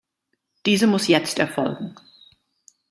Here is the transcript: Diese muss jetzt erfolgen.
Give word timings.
Diese 0.65 0.87
muss 0.87 1.05
jetzt 1.07 1.37
erfolgen. 1.37 1.93